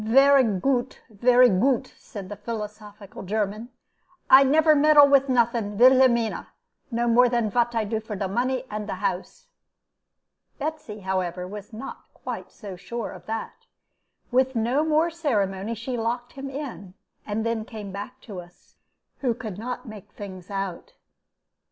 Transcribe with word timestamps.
"Vere 0.03 0.41
goot, 0.41 0.99
vere 1.11 1.47
goot," 1.47 1.93
said 1.99 2.27
the 2.27 2.35
philosophical 2.35 3.21
German; 3.21 3.69
"I 4.31 4.43
never 4.43 4.73
meddle 4.73 5.07
with 5.07 5.29
nothing, 5.29 5.77
Vilhelmina, 5.77 6.47
no 6.89 7.07
more 7.07 7.29
than 7.29 7.51
vhat 7.51 7.75
I 7.75 7.85
do 7.85 7.99
for 7.99 8.15
de 8.15 8.27
money 8.27 8.63
and 8.71 8.87
de 8.87 8.95
house." 8.95 9.45
Betsy, 10.57 11.01
however, 11.01 11.47
was 11.47 11.71
not 11.71 12.05
quite 12.15 12.51
so 12.51 12.75
sure 12.75 13.11
of 13.11 13.27
that. 13.27 13.67
With 14.31 14.55
no 14.55 14.83
more 14.83 15.11
ceremony 15.11 15.75
she 15.75 15.95
locked 15.97 16.33
him 16.33 16.49
in, 16.49 16.95
and 17.27 17.45
then 17.45 17.63
came 17.63 17.91
back 17.91 18.19
to 18.21 18.39
us, 18.41 18.77
who 19.19 19.35
could 19.35 19.59
not 19.59 19.87
make 19.87 20.11
things 20.13 20.49
out. 20.49 20.93